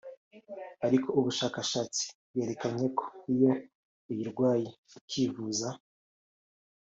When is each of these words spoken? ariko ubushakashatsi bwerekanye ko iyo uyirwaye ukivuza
ariko 0.85 1.07
ubushakashatsi 1.19 2.05
bwerekanye 2.29 2.85
ko 2.97 3.05
iyo 3.33 3.51
uyirwaye 4.11 4.69
ukivuza 4.97 5.69